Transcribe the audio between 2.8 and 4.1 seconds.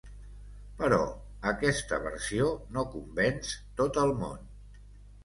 convenç tot